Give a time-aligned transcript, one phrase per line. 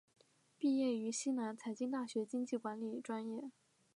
[0.57, 3.51] 毕业于西南财经大学经济管理专业。